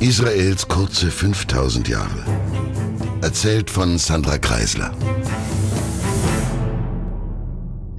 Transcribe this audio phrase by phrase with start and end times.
[0.00, 2.24] Israels kurze 5000 Jahre.
[3.20, 4.92] Erzählt von Sandra Kreisler.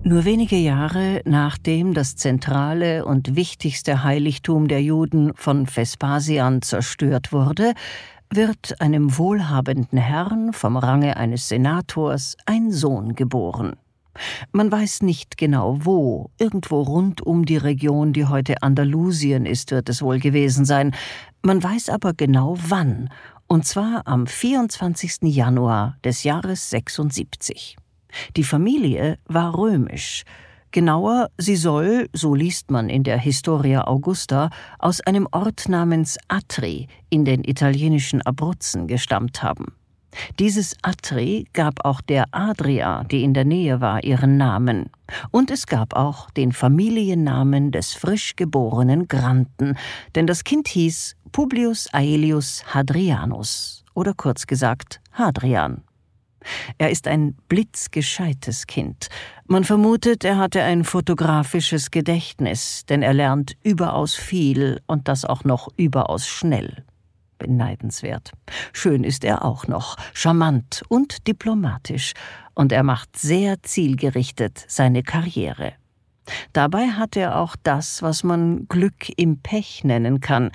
[0.04, 7.74] Nur wenige Jahre nachdem das zentrale und wichtigste Heiligtum der Juden von Vespasian zerstört wurde,
[8.30, 13.76] wird einem wohlhabenden Herrn vom Range eines Senators ein Sohn geboren.
[14.52, 19.90] Man weiß nicht genau wo, irgendwo rund um die Region, die heute Andalusien ist, wird
[19.90, 20.94] es wohl gewesen sein.
[21.42, 23.10] Man weiß aber genau wann,
[23.48, 25.20] und zwar am 24.
[25.24, 27.78] Januar des Jahres 76.
[28.36, 30.24] Die Familie war römisch.
[30.72, 36.88] Genauer, sie soll, so liest man in der Historia Augusta, aus einem Ort namens Atri
[37.10, 39.74] in den italienischen Abruzzen gestammt haben.
[40.40, 44.90] Dieses Atri gab auch der Adria, die in der Nähe war, ihren Namen.
[45.32, 49.76] Und es gab auch den Familiennamen des frisch geborenen Granten,
[50.16, 55.84] denn das Kind hieß Publius Aelius Hadrianus oder kurz gesagt Hadrian.
[56.78, 59.10] Er ist ein blitzgescheites Kind.
[59.46, 65.44] Man vermutet, er hatte ein fotografisches Gedächtnis, denn er lernt überaus viel und das auch
[65.44, 66.84] noch überaus schnell.
[67.38, 68.32] Beneidenswert.
[68.74, 72.14] Schön ist er auch noch, charmant und diplomatisch,
[72.54, 75.74] und er macht sehr zielgerichtet seine Karriere.
[76.54, 80.52] Dabei hat er auch das, was man Glück im Pech nennen kann,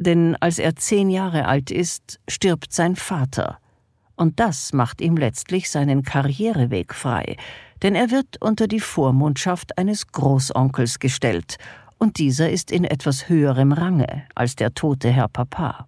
[0.00, 3.58] denn als er zehn Jahre alt ist, stirbt sein Vater.
[4.16, 7.36] Und das macht ihm letztlich seinen Karriereweg frei,
[7.82, 11.56] denn er wird unter die Vormundschaft eines Großonkels gestellt,
[11.98, 15.86] und dieser ist in etwas höherem Range als der tote Herr Papa.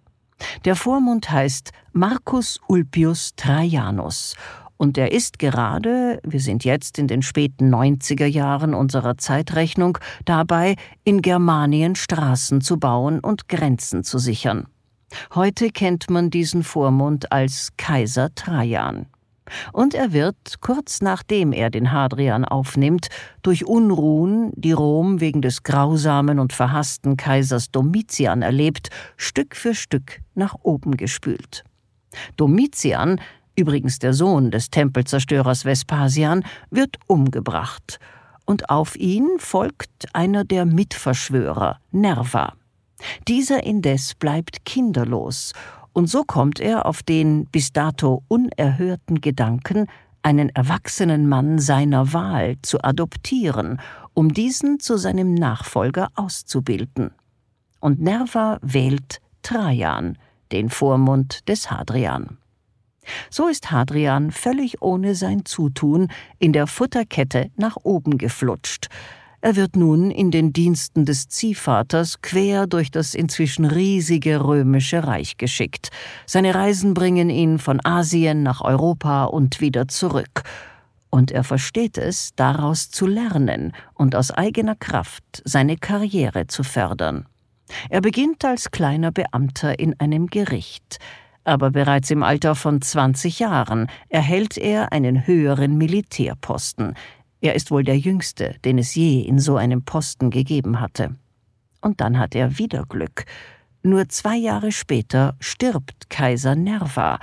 [0.63, 4.35] Der Vormund heißt Marcus Ulpius Traianus
[4.83, 10.75] und er ist gerade, wir sind jetzt in den späten 90er Jahren unserer Zeitrechnung, dabei,
[11.05, 14.67] in Germanien Straßen zu bauen und Grenzen zu sichern.
[15.33, 19.05] Heute kennt man diesen Vormund als Kaiser Trajan.
[19.71, 23.07] Und er wird, kurz nachdem er den Hadrian aufnimmt,
[23.41, 30.19] durch Unruhen, die Rom wegen des grausamen und verhassten Kaisers Domitian erlebt, Stück für Stück
[30.35, 31.63] nach oben gespült.
[32.35, 33.21] Domitian,
[33.55, 37.99] übrigens der Sohn des Tempelzerstörers Vespasian, wird umgebracht,
[38.45, 42.53] und auf ihn folgt einer der Mitverschwörer, Nerva.
[43.27, 45.53] Dieser indes bleibt kinderlos
[45.93, 49.87] und so kommt er auf den bis dato unerhörten Gedanken,
[50.23, 53.79] einen erwachsenen Mann seiner Wahl zu adoptieren,
[54.13, 57.11] um diesen zu seinem Nachfolger auszubilden.
[57.79, 60.17] Und Nerva wählt Trajan,
[60.51, 62.37] den Vormund des Hadrian.
[63.29, 66.07] So ist Hadrian völlig ohne sein Zutun
[66.39, 68.89] in der Futterkette nach oben geflutscht,
[69.43, 75.35] er wird nun in den Diensten des Ziehvaters quer durch das inzwischen riesige römische Reich
[75.35, 75.89] geschickt.
[76.25, 80.43] Seine Reisen bringen ihn von Asien nach Europa und wieder zurück.
[81.09, 87.25] Und er versteht es, daraus zu lernen und aus eigener Kraft seine Karriere zu fördern.
[87.89, 90.99] Er beginnt als kleiner Beamter in einem Gericht,
[91.43, 96.95] aber bereits im Alter von 20 Jahren erhält er einen höheren Militärposten.
[97.41, 101.15] Er ist wohl der Jüngste, den es je in so einem Posten gegeben hatte.
[101.81, 103.25] Und dann hat er wieder Glück.
[103.81, 107.19] Nur zwei Jahre später stirbt Kaiser Nerva,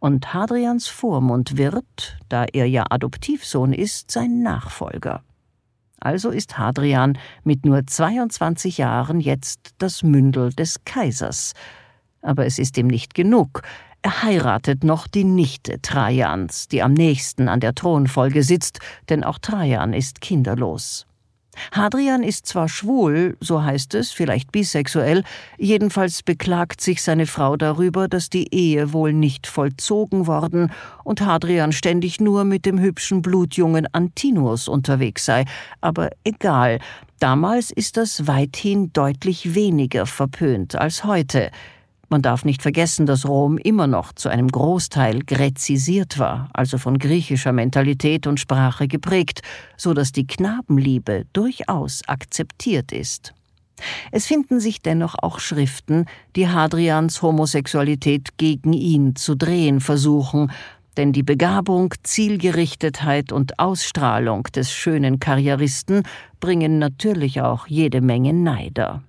[0.00, 5.22] und Hadrians Vormund wird, da er ja Adoptivsohn ist, sein Nachfolger.
[6.00, 11.52] Also ist Hadrian mit nur 22 Jahren jetzt das Mündel des Kaisers.
[12.22, 13.62] Aber es ist ihm nicht genug.
[14.02, 18.78] Er heiratet noch die Nichte Trajans, die am nächsten an der Thronfolge sitzt,
[19.10, 21.06] denn auch Trajan ist kinderlos.
[21.72, 25.24] Hadrian ist zwar schwul, so heißt es, vielleicht bisexuell,
[25.58, 30.72] jedenfalls beklagt sich seine Frau darüber, dass die Ehe wohl nicht vollzogen worden
[31.04, 35.44] und Hadrian ständig nur mit dem hübschen Blutjungen Antinous unterwegs sei.
[35.80, 36.78] Aber egal,
[37.18, 41.50] damals ist das weithin deutlich weniger verpönt als heute.
[42.12, 46.98] Man darf nicht vergessen, dass Rom immer noch zu einem Großteil gräzisiert war, also von
[46.98, 49.42] griechischer Mentalität und Sprache geprägt,
[49.76, 53.32] so dass die Knabenliebe durchaus akzeptiert ist.
[54.10, 60.50] Es finden sich dennoch auch Schriften, die Hadrians Homosexualität gegen ihn zu drehen versuchen,
[60.96, 66.02] denn die Begabung, Zielgerichtetheit und Ausstrahlung des schönen Karrieristen
[66.40, 69.04] bringen natürlich auch jede Menge Neider.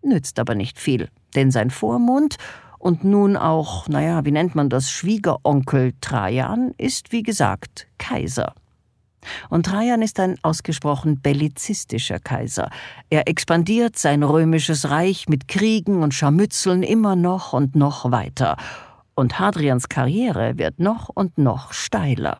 [0.00, 2.36] Nützt aber nicht viel denn sein Vormund
[2.78, 8.54] und nun auch, naja, wie nennt man das, Schwiegeronkel Trajan ist, wie gesagt, Kaiser.
[9.48, 12.70] Und Trajan ist ein ausgesprochen bellizistischer Kaiser.
[13.10, 18.56] Er expandiert sein römisches Reich mit Kriegen und Scharmützeln immer noch und noch weiter.
[19.14, 22.38] Und Hadrians Karriere wird noch und noch steiler.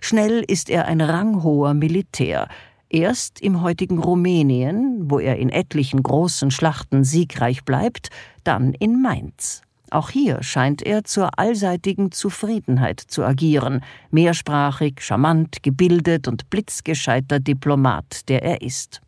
[0.00, 2.48] Schnell ist er ein ranghoher Militär.
[2.90, 8.08] Erst im heutigen Rumänien, wo er in etlichen großen Schlachten siegreich bleibt,
[8.44, 9.60] dann in Mainz.
[9.90, 18.28] Auch hier scheint er zur allseitigen Zufriedenheit zu agieren, mehrsprachig, charmant, gebildet und blitzgescheiter Diplomat,
[18.28, 19.02] der er ist.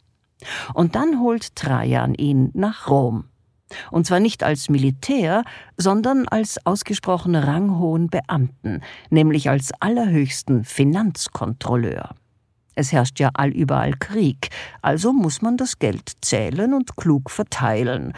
[0.74, 3.24] Und dann holt Trajan ihn nach Rom.
[3.90, 5.44] Und zwar nicht als Militär,
[5.76, 8.80] sondern als ausgesprochen ranghohen Beamten,
[9.10, 12.14] nämlich als allerhöchsten Finanzkontrolleur.
[12.80, 14.48] Es herrscht ja allüberall Krieg,
[14.80, 18.14] also muss man das Geld zählen und klug verteilen.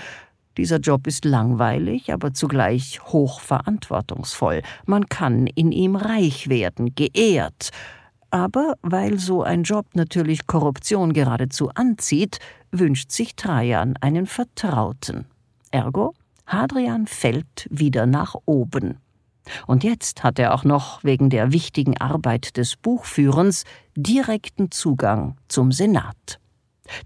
[0.56, 4.62] Dieser Job ist langweilig, aber zugleich hochverantwortungsvoll.
[4.86, 7.70] Man kann in ihm reich werden, geehrt.
[8.30, 12.38] Aber weil so ein Job natürlich Korruption geradezu anzieht,
[12.70, 15.24] wünscht sich Trajan einen Vertrauten.
[15.72, 16.14] Ergo,
[16.46, 18.98] Hadrian fällt wieder nach oben.
[19.66, 23.64] Und jetzt hat er auch noch wegen der wichtigen Arbeit des Buchführens
[23.96, 26.38] direkten Zugang zum Senat.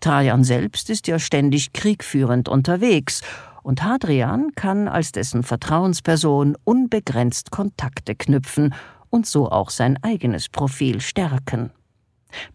[0.00, 3.22] Trajan selbst ist ja ständig kriegführend unterwegs,
[3.62, 8.72] und Hadrian kann als dessen Vertrauensperson unbegrenzt Kontakte knüpfen
[9.10, 11.72] und so auch sein eigenes Profil stärken.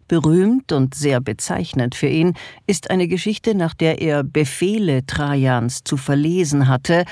[0.08, 2.32] Berühmt und sehr bezeichnend für ihn
[2.66, 7.04] ist eine Geschichte, nach der er Befehle Trajans zu verlesen hatte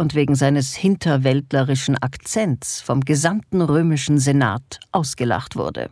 [0.00, 5.90] und wegen seines hinterwäldlerischen Akzents vom gesamten römischen Senat ausgelacht wurde.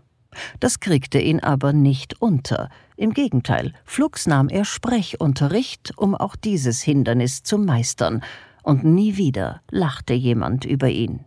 [0.61, 2.71] Das kriegte ihn aber nicht unter.
[2.97, 8.23] Im Gegenteil, flugs nahm er Sprechunterricht, um auch dieses Hindernis zu meistern,
[8.63, 11.21] und nie wieder lachte jemand über ihn.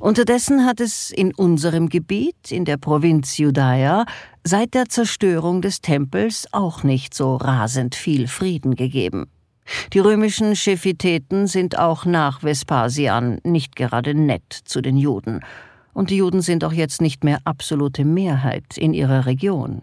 [0.00, 4.04] Unterdessen hat es in unserem Gebiet, in der Provinz Judaia,
[4.44, 9.30] seit der Zerstörung des Tempels auch nicht so rasend viel Frieden gegeben.
[9.92, 15.40] Die römischen Schefiteten sind auch nach Vespasian nicht gerade nett zu den Juden,
[15.92, 19.82] und die Juden sind auch jetzt nicht mehr absolute Mehrheit in ihrer Region.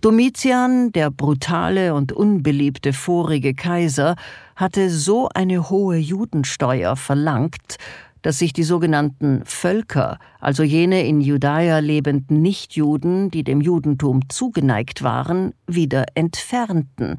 [0.00, 4.16] Domitian, der brutale und unbeliebte vorige Kaiser,
[4.54, 7.76] hatte so eine hohe Judensteuer verlangt,
[8.22, 15.02] dass sich die sogenannten Völker, also jene in Judäa lebenden Nichtjuden, die dem Judentum zugeneigt
[15.02, 17.18] waren, wieder entfernten.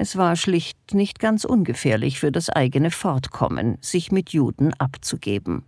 [0.00, 5.62] Es war schlicht nicht ganz ungefährlich für das eigene Fortkommen, sich mit Juden abzugeben.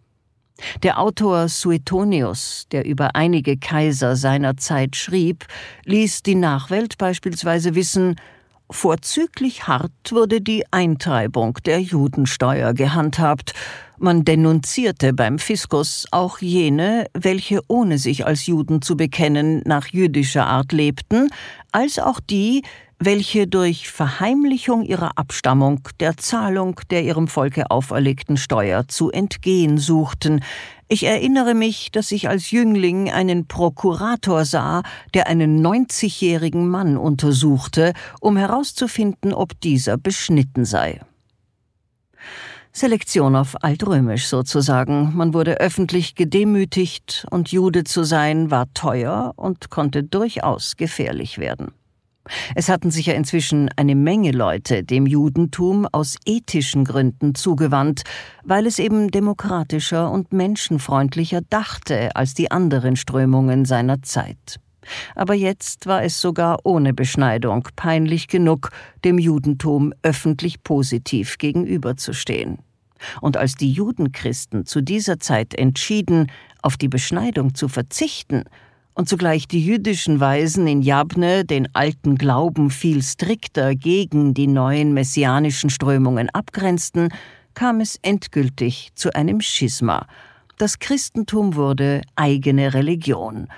[0.83, 5.45] Der Autor Suetonius, der über einige Kaiser seiner Zeit schrieb,
[5.85, 8.17] ließ die Nachwelt beispielsweise wissen,
[8.71, 13.53] Vorzüglich hart wurde die Eintreibung der Judensteuer gehandhabt.
[13.99, 20.47] Man denunzierte beim Fiskus auch jene, welche ohne sich als Juden zu bekennen nach jüdischer
[20.47, 21.29] Art lebten,
[21.71, 22.63] als auch die,
[23.05, 30.45] welche durch Verheimlichung ihrer Abstammung der Zahlung der ihrem Volke auferlegten Steuer zu entgehen suchten.
[30.89, 34.83] Ich erinnere mich, dass ich als Jüngling einen Prokurator sah,
[35.15, 41.01] der einen neunzigjährigen Mann untersuchte, um herauszufinden, ob dieser beschnitten sei.
[42.73, 45.13] Selektion auf Altrömisch sozusagen.
[45.17, 51.73] Man wurde öffentlich gedemütigt und Jude zu sein war teuer und konnte durchaus gefährlich werden.
[52.55, 58.03] Es hatten sich ja inzwischen eine Menge Leute dem Judentum aus ethischen Gründen zugewandt,
[58.45, 64.61] weil es eben demokratischer und menschenfreundlicher dachte als die anderen Strömungen seiner Zeit.
[65.15, 68.71] Aber jetzt war es sogar ohne Beschneidung peinlich genug,
[69.05, 72.59] dem Judentum öffentlich positiv gegenüberzustehen.
[73.21, 76.31] Und als die Judenchristen zu dieser Zeit entschieden,
[76.63, 78.45] auf die Beschneidung zu verzichten,
[78.95, 84.93] und zugleich die jüdischen Weisen in Jabne den alten Glauben viel strikter gegen die neuen
[84.93, 87.09] messianischen Strömungen abgrenzten,
[87.55, 90.07] kam es endgültig zu einem Schisma.
[90.59, 93.49] Das Christentum wurde eigene Religion,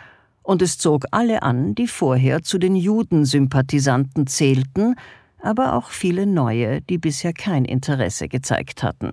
[0.43, 4.95] und es zog alle an, die vorher zu den Judensympathisanten zählten,
[5.41, 9.13] aber auch viele neue, die bisher kein Interesse gezeigt hatten.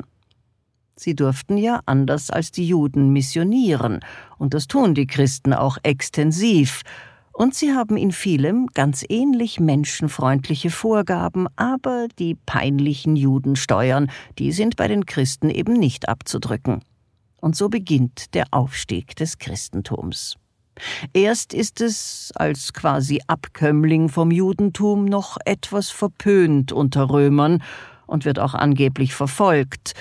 [1.03, 4.01] Sie durften ja anders als die Juden missionieren,
[4.37, 6.83] und das tun die Christen auch extensiv,
[7.33, 14.75] und sie haben in vielem ganz ähnlich menschenfreundliche Vorgaben, aber die peinlichen Judensteuern, die sind
[14.75, 16.83] bei den Christen eben nicht abzudrücken.
[17.37, 20.37] Und so beginnt der Aufstieg des Christentums.
[21.13, 27.63] Erst ist es als quasi Abkömmling vom Judentum noch etwas verpönt unter Römern
[28.05, 29.95] und wird auch angeblich verfolgt,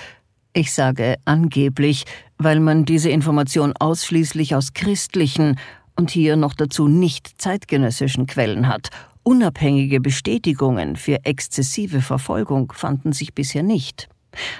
[0.53, 2.05] ich sage angeblich,
[2.37, 5.57] weil man diese Information ausschließlich aus christlichen
[5.95, 8.89] und hier noch dazu nicht zeitgenössischen Quellen hat.
[9.23, 14.09] Unabhängige Bestätigungen für exzessive Verfolgung fanden sich bisher nicht.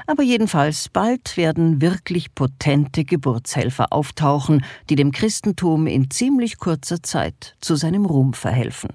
[0.05, 7.55] Aber jedenfalls bald werden wirklich potente Geburtshelfer auftauchen, die dem Christentum in ziemlich kurzer Zeit
[7.61, 8.91] zu seinem Ruhm verhelfen.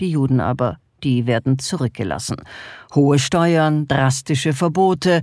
[0.00, 2.36] Die Juden aber, die werden zurückgelassen.
[2.94, 5.20] Hohe Steuern, drastische Verbote,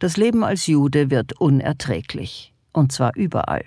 [0.00, 2.52] das Leben als Jude wird unerträglich.
[2.72, 3.64] Und zwar überall.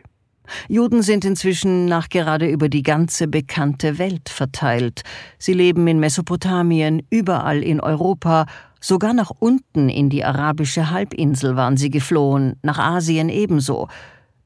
[0.68, 5.02] Juden sind inzwischen nachgerade über die ganze bekannte Welt verteilt.
[5.38, 8.46] Sie leben in Mesopotamien, überall in Europa,
[8.80, 13.88] sogar nach unten in die arabische Halbinsel waren sie geflohen, nach Asien ebenso.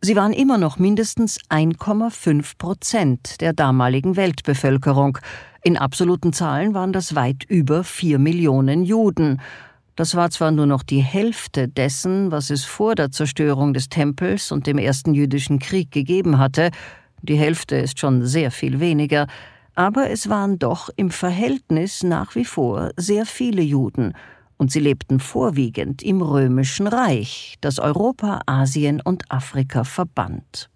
[0.01, 5.19] Sie waren immer noch mindestens 1,5 Prozent der damaligen Weltbevölkerung.
[5.63, 9.39] In absoluten Zahlen waren das weit über vier Millionen Juden.
[9.95, 14.51] Das war zwar nur noch die Hälfte dessen, was es vor der Zerstörung des Tempels
[14.51, 16.71] und dem ersten jüdischen Krieg gegeben hatte,
[17.21, 19.27] die Hälfte ist schon sehr viel weniger,
[19.75, 24.13] aber es waren doch im Verhältnis nach wie vor sehr viele Juden,
[24.57, 30.69] und sie lebten vorwiegend im römischen Reich, das Europa, Asien und Afrika verband.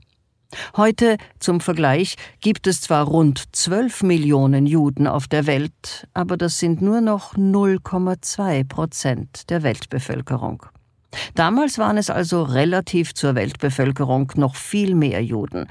[0.76, 6.60] Heute, zum Vergleich, gibt es zwar rund 12 Millionen Juden auf der Welt, aber das
[6.60, 10.66] sind nur noch 0,2 Prozent der Weltbevölkerung.
[11.34, 15.68] Damals waren es also relativ zur Weltbevölkerung noch viel mehr Juden,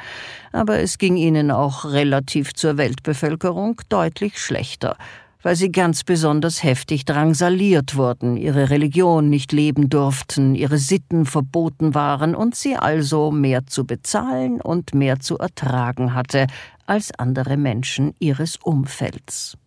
[0.53, 4.97] aber es ging ihnen auch relativ zur Weltbevölkerung deutlich schlechter,
[5.45, 11.95] weil sie ganz besonders heftig drangsaliert wurden, ihre Religion nicht leben durften, ihre Sitten verboten
[11.95, 16.47] waren und sie also mehr zu bezahlen und mehr zu ertragen hatte
[16.87, 19.59] als andere Menschen ihres Umfelds.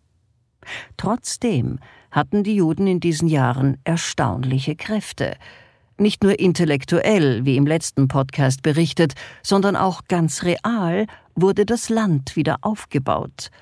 [0.96, 1.78] Trotzdem
[2.10, 5.36] hatten die Juden in diesen Jahren erstaunliche Kräfte,
[5.96, 11.06] nicht nur intellektuell, wie im letzten Podcast berichtet, sondern auch ganz real
[11.36, 13.52] wurde das Land wieder aufgebaut–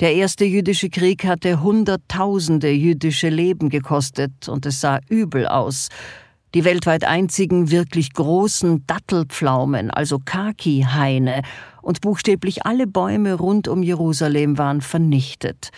[0.00, 5.88] der erste jüdische Krieg hatte Hunderttausende jüdische Leben gekostet und es sah übel aus.
[6.54, 11.42] Die weltweit einzigen wirklich großen Dattelpflaumen, also Kaki-Haine,
[11.80, 15.70] und buchstäblich alle Bäume rund um Jerusalem waren vernichtet.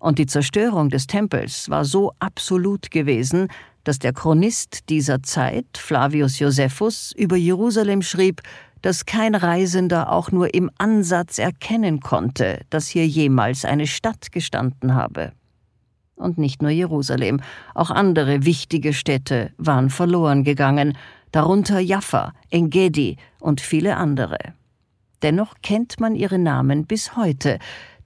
[0.00, 3.48] Und die Zerstörung des Tempels war so absolut gewesen,
[3.84, 8.40] dass der Chronist dieser Zeit, Flavius Josephus, über Jerusalem schrieb,
[8.82, 14.94] dass kein Reisender auch nur im Ansatz erkennen konnte, dass hier jemals eine Stadt gestanden
[14.94, 15.32] habe.
[16.16, 17.40] Und nicht nur Jerusalem,
[17.74, 20.96] auch andere wichtige Städte waren verloren gegangen,
[21.32, 24.38] darunter Jaffa, Engedi und viele andere.
[25.22, 27.58] Dennoch kennt man ihre Namen bis heute,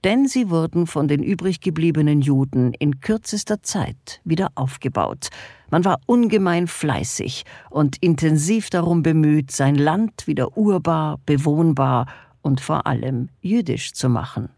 [0.05, 5.29] denn sie wurden von den übrig gebliebenen Juden in kürzester Zeit wieder aufgebaut.
[5.71, 12.05] Man war ungemein fleißig und intensiv darum bemüht, sein Land wieder urbar, bewohnbar
[12.43, 14.49] und vor allem jüdisch zu machen.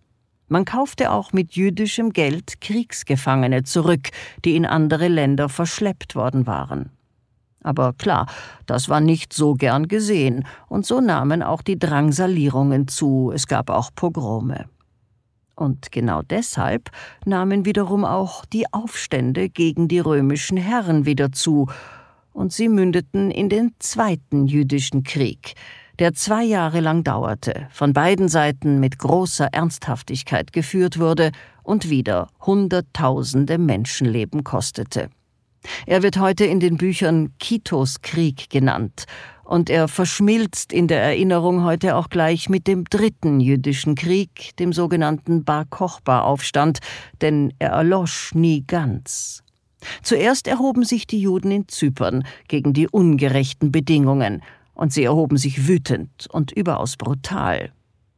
[0.49, 4.09] Man kaufte auch mit jüdischem Geld Kriegsgefangene zurück,
[4.43, 6.89] die in andere Länder verschleppt worden waren.
[7.63, 8.27] Aber klar,
[8.65, 13.69] das war nicht so gern gesehen, und so nahmen auch die Drangsalierungen zu, es gab
[13.69, 14.65] auch Pogrome.
[15.57, 16.91] Und genau deshalb
[17.25, 21.67] nahmen wiederum auch die Aufstände gegen die römischen Herren wieder zu,
[22.31, 25.55] und sie mündeten in den Zweiten Jüdischen Krieg,
[25.97, 31.31] der zwei Jahre lang dauerte, von beiden Seiten mit großer Ernsthaftigkeit geführt wurde
[31.63, 35.09] und wieder Hunderttausende Menschenleben kostete.
[35.87, 39.05] Er wird heute in den Büchern Kitos Krieg genannt
[39.47, 44.73] und er verschmilzt in der Erinnerung heute auch gleich mit dem dritten jüdischen Krieg, dem
[44.73, 46.79] sogenannten Bar Kochba-Aufstand,
[47.21, 49.43] denn er erlosch nie ganz.
[50.03, 55.67] Zuerst erhoben sich die Juden in Zypern gegen die ungerechten Bedingungen, und sie erhoben sich
[55.67, 57.71] wütend und überaus brutal.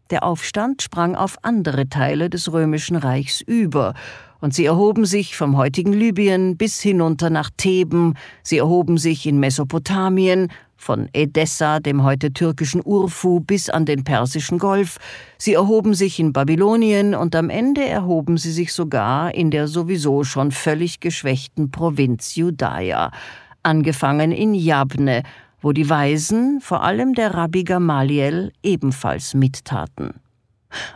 [0.09, 3.93] Der Aufstand sprang auf andere Teile des römischen Reichs über,
[4.41, 9.39] und sie erhoben sich vom heutigen Libyen bis hinunter nach Theben, sie erhoben sich in
[9.39, 14.97] Mesopotamien, von Edessa, dem heute türkischen Urfu, bis an den Persischen Golf,
[15.37, 20.23] sie erhoben sich in Babylonien und am Ende erhoben sie sich sogar in der sowieso
[20.23, 23.11] schon völlig geschwächten Provinz Judaia,
[23.61, 25.23] angefangen in Jabne,
[25.61, 30.13] wo die Weisen, vor allem der Rabbi Gamaliel, ebenfalls mittaten.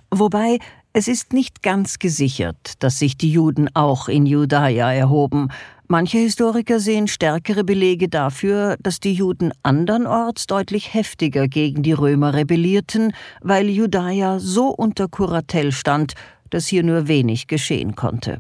[0.10, 0.60] Wobei
[0.94, 5.50] es ist nicht ganz gesichert, dass sich die Juden auch in Judaia erhoben.
[5.88, 12.34] Manche Historiker sehen stärkere Belege dafür, dass die Juden andernorts deutlich heftiger gegen die Römer
[12.34, 16.14] rebellierten, weil Judaia so unter Kuratell stand,
[16.50, 18.40] dass hier nur wenig geschehen konnte.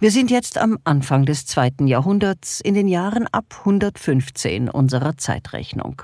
[0.00, 6.02] Wir sind jetzt am Anfang des zweiten Jahrhunderts in den Jahren ab 115 unserer Zeitrechnung.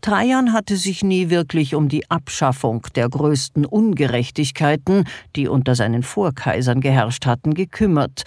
[0.00, 6.80] Trajan hatte sich nie wirklich um die Abschaffung der größten Ungerechtigkeiten, die unter seinen Vorkaisern
[6.80, 8.22] geherrscht hatten, gekümmert,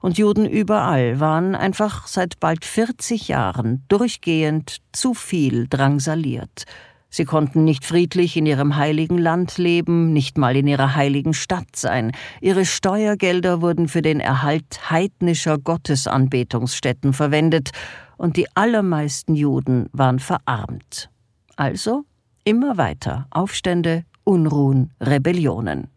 [0.00, 6.64] und Juden überall waren einfach seit bald 40 Jahren durchgehend zu viel drangsaliert.
[7.12, 11.74] Sie konnten nicht friedlich in ihrem heiligen Land leben, nicht mal in ihrer heiligen Stadt
[11.74, 12.12] sein.
[12.40, 17.70] Ihre Steuergelder wurden für den Erhalt heidnischer Gottesanbetungsstätten verwendet,
[18.16, 21.08] und die allermeisten Juden waren verarmt.
[21.56, 22.04] Also
[22.44, 25.88] immer weiter Aufstände, Unruhen, Rebellionen.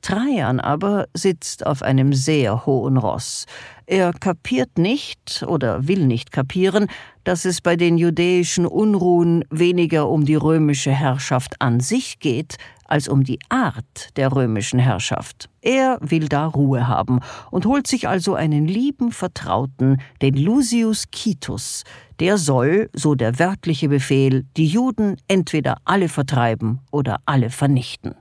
[0.00, 3.46] Trajan aber sitzt auf einem sehr hohen Ross.
[3.86, 6.86] Er kapiert nicht oder will nicht kapieren,
[7.24, 13.08] dass es bei den judäischen Unruhen weniger um die römische Herrschaft an sich geht, als
[13.08, 15.48] um die Art der römischen Herrschaft.
[15.62, 21.84] Er will da Ruhe haben und holt sich also einen lieben Vertrauten, den Lucius Kitus.
[22.20, 28.14] Der soll, so der wörtliche Befehl, die Juden entweder alle vertreiben oder alle vernichten.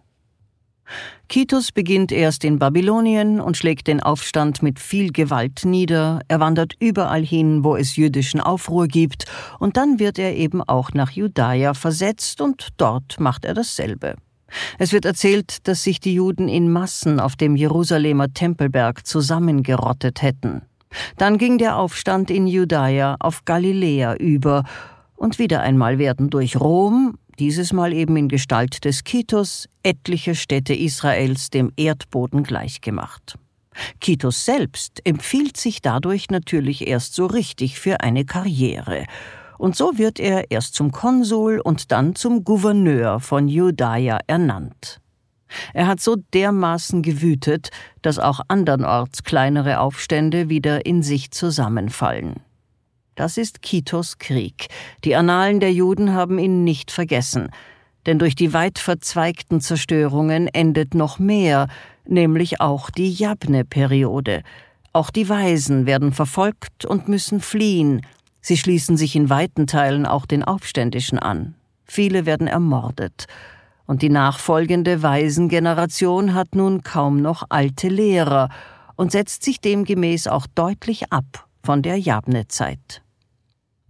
[1.32, 6.74] Kitus beginnt erst in Babylonien und schlägt den Aufstand mit viel Gewalt nieder, er wandert
[6.78, 9.24] überall hin, wo es jüdischen Aufruhr gibt,
[9.58, 14.16] und dann wird er eben auch nach Judaia versetzt und dort macht er dasselbe.
[14.78, 20.64] Es wird erzählt, dass sich die Juden in Massen auf dem Jerusalemer Tempelberg zusammengerottet hätten.
[21.16, 24.66] Dann ging der Aufstand in Judaia auf Galiläa über,
[25.16, 30.76] und wieder einmal werden durch Rom, dieses Mal eben in Gestalt des Kitos, etliche Städte
[30.76, 33.36] Israels dem Erdboden gleichgemacht.
[34.00, 39.06] Kitos selbst empfiehlt sich dadurch natürlich erst so richtig für eine Karriere,
[39.58, 45.00] und so wird er erst zum Konsul und dann zum Gouverneur von Judaia ernannt.
[45.74, 47.72] Er hat so dermaßen gewütet,
[48.04, 52.36] dass auch andernorts kleinere Aufstände wieder in sich zusammenfallen.
[53.16, 54.68] Das ist Kitos Krieg.
[55.04, 57.50] Die Annalen der Juden haben ihn nicht vergessen.
[58.06, 61.68] Denn durch die weit verzweigten Zerstörungen endet noch mehr,
[62.06, 64.44] nämlich auch die Jabne-Periode.
[64.94, 68.02] Auch die Weisen werden verfolgt und müssen fliehen.
[68.40, 71.56] Sie schließen sich in weiten Teilen auch den Aufständischen an.
[71.86, 73.26] Viele werden ermordet.
[73.86, 78.50] Und die nachfolgende Waisengeneration hat nun kaum noch alte Lehrer
[78.96, 83.02] und setzt sich demgemäß auch deutlich ab von der Jabne-Zeit.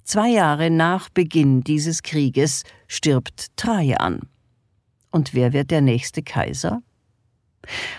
[0.03, 4.21] Zwei Jahre nach Beginn dieses Krieges stirbt Trajan.
[5.11, 6.81] Und wer wird der nächste Kaiser?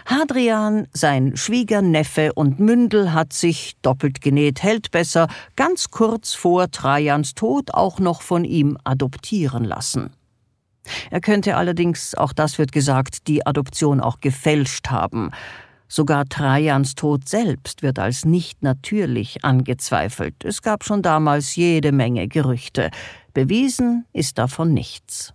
[0.06, 7.34] Hadrian, sein Schwiegerneffe und Mündel hat sich, doppelt genäht hält besser, ganz kurz vor Trajans
[7.34, 10.10] Tod auch noch von ihm adoptieren lassen.
[11.10, 15.30] Er könnte allerdings, auch das wird gesagt, die Adoption auch gefälscht haben.
[15.94, 20.42] Sogar Trajans Tod selbst wird als nicht natürlich angezweifelt.
[20.42, 22.90] Es gab schon damals jede Menge Gerüchte.
[23.34, 25.34] Bewiesen ist davon nichts.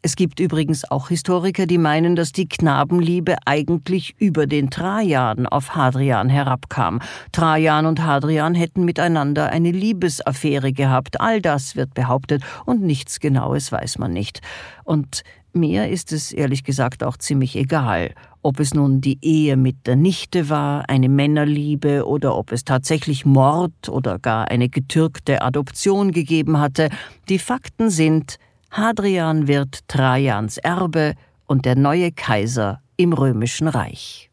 [0.00, 5.74] Es gibt übrigens auch Historiker, die meinen, dass die Knabenliebe eigentlich über den Trajan auf
[5.74, 7.02] Hadrian herabkam.
[7.32, 11.20] Trajan und Hadrian hätten miteinander eine Liebesaffäre gehabt.
[11.20, 14.40] All das wird behauptet und nichts Genaues weiß man nicht.
[14.84, 19.86] Und mir ist es ehrlich gesagt auch ziemlich egal, ob es nun die Ehe mit
[19.86, 26.12] der Nichte war, eine Männerliebe oder ob es tatsächlich Mord oder gar eine getürkte Adoption
[26.12, 26.88] gegeben hatte.
[27.28, 28.38] Die Fakten sind,
[28.70, 31.14] Hadrian wird Trajans Erbe
[31.46, 34.30] und der neue Kaiser im römischen Reich.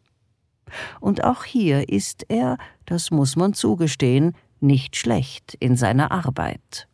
[0.99, 6.87] Und auch hier ist er, das muss man zugestehen, nicht schlecht in seiner Arbeit.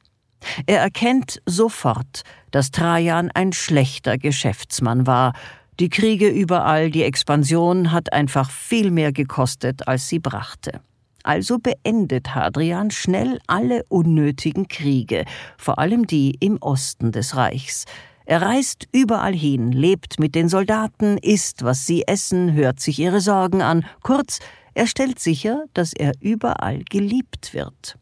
[0.65, 5.33] Er erkennt sofort, dass Trajan ein schlechter Geschäftsmann war,
[5.79, 10.81] die Kriege überall, die Expansion hat einfach viel mehr gekostet, als sie brachte.
[11.23, 15.25] Also beendet Hadrian schnell alle unnötigen Kriege,
[15.57, 17.85] vor allem die im Osten des Reichs.
[18.25, 23.19] Er reist überall hin, lebt mit den Soldaten, isst, was sie essen, hört sich ihre
[23.19, 24.39] Sorgen an, kurz,
[24.75, 27.97] er stellt sicher, dass er überall geliebt wird.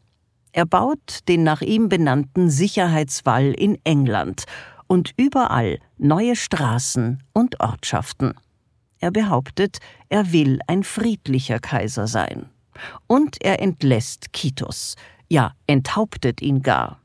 [0.52, 4.44] Er baut den nach ihm benannten Sicherheitswall in England
[4.86, 8.34] und überall neue Straßen und Ortschaften.
[8.98, 9.78] Er behauptet,
[10.10, 12.50] er will ein friedlicher Kaiser sein.
[13.06, 14.96] Und er entlässt Kitos,
[15.28, 17.01] ja, enthauptet ihn gar.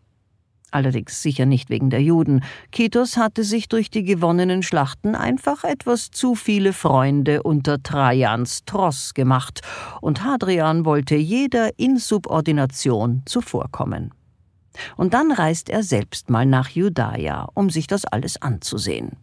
[0.69, 2.43] Allerdings sicher nicht wegen der Juden.
[2.71, 9.13] Kitos hatte sich durch die gewonnenen Schlachten einfach etwas zu viele Freunde unter Trajans Tross
[9.13, 9.62] gemacht,
[10.01, 14.13] und Hadrian wollte jeder Insubordination zuvorkommen.
[14.97, 19.13] Und dann reist er selbst mal nach Judaia, um sich das alles anzusehen.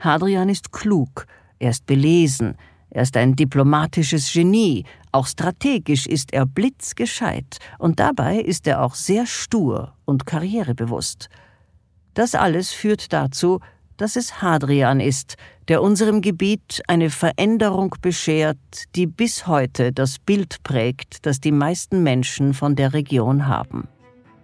[0.00, 1.26] Hadrian ist klug,
[1.58, 2.56] er ist belesen,
[2.94, 8.94] er ist ein diplomatisches Genie, auch strategisch ist er blitzgescheit, und dabei ist er auch
[8.94, 11.30] sehr stur und karrierebewusst.
[12.12, 13.60] Das alles führt dazu,
[13.96, 15.36] dass es Hadrian ist,
[15.68, 18.58] der unserem Gebiet eine Veränderung beschert,
[18.94, 23.88] die bis heute das Bild prägt, das die meisten Menschen von der Region haben.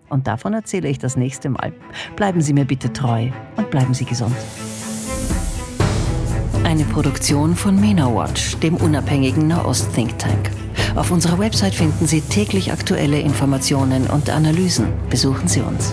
[0.08, 1.74] Und davon erzähle ich das nächste Mal.
[2.16, 4.36] Bleiben Sie mir bitte treu und bleiben Sie gesund.
[6.78, 10.52] Eine Produktion von MENA Watch, dem unabhängigen Nahost-Think Tank.
[10.94, 14.86] Auf unserer Website finden Sie täglich aktuelle Informationen und Analysen.
[15.10, 15.92] Besuchen Sie uns.